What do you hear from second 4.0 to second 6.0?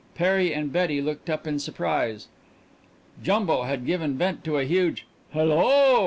vent to a huge "Hello!"